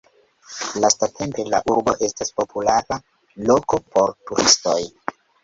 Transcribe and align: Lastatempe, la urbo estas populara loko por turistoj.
Lastatempe, 0.85 1.45
la 1.55 1.59
urbo 1.73 1.93
estas 2.07 2.33
populara 2.39 2.99
loko 3.51 3.81
por 3.93 4.17
turistoj. 4.33 4.77